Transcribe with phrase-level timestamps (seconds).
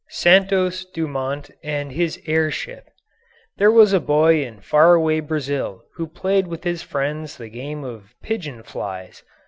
[0.09, 2.89] SANTOS DUMONT AND HIS AIR SHIP
[3.57, 7.83] There was a boy in far away Brazil who played with his friends the game
[7.83, 9.21] of "Pigeon Flies."